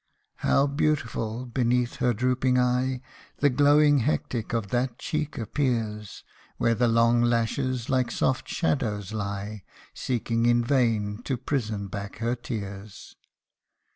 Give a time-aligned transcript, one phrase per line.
[0.37, 3.01] How beautiful, beneath her drooping eye,
[3.37, 6.23] The glowing hectic of that cheek appears,
[6.57, 9.61] Where the long lashes like soft shadows lie,
[9.93, 13.15] Seeking in vain to prison back her tears.